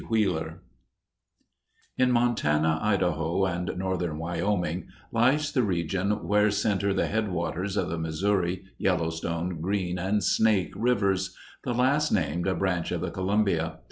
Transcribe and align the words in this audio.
WHEELER 0.09 0.63
In 1.95 2.11
Montana, 2.11 2.79
Idaho, 2.81 3.45
and 3.45 3.69
northern 3.77 4.17
Wyoming 4.17 4.87
lies 5.11 5.51
the 5.51 5.61
region 5.61 6.27
where 6.27 6.49
center 6.49 6.91
the 6.91 7.05
headwaters 7.05 7.77
of 7.77 7.87
the 7.87 7.99
Missouri, 7.99 8.63
Yellowstone, 8.79 9.61
Green, 9.61 9.99
and 9.99 10.23
Snake 10.23 10.73
rivers 10.75 11.37
the 11.63 11.75
last 11.75 12.09
named 12.11 12.47
a 12.47 12.55
branch 12.55 12.91
of 12.91 13.01
the 13.01 13.11
Columbia. 13.11 13.77